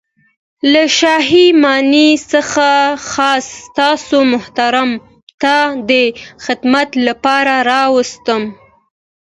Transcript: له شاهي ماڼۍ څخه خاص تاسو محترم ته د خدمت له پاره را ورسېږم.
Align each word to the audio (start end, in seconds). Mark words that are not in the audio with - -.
له 0.71 0.83
شاهي 0.99 1.45
ماڼۍ 1.63 2.09
څخه 2.31 2.67
خاص 3.11 3.47
تاسو 3.79 4.17
محترم 4.33 4.89
ته 5.41 5.55
د 5.89 5.91
خدمت 6.45 6.89
له 7.05 7.13
پاره 7.23 7.57
را 7.69 7.83
ورسېږم. 7.93 8.43